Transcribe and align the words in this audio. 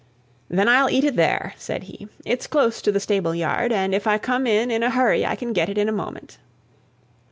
"Then 0.49 0.67
I'll 0.67 0.89
eat 0.89 1.03
it 1.03 1.15
there," 1.15 1.53
said 1.57 1.83
he. 1.83 2.07
"It's 2.25 2.47
close 2.47 2.81
to 2.81 2.91
the 2.91 2.99
stable 2.99 3.35
yard, 3.35 3.71
and 3.71 3.93
if 3.93 4.07
I 4.07 4.17
come 4.17 4.47
in 4.47 4.71
in 4.71 4.81
a 4.81 4.89
hurry 4.89 5.27
I 5.27 5.35
can 5.35 5.53
get 5.53 5.69
it 5.69 5.77
in 5.77 5.87
a 5.87 5.91
moment." 5.93 6.39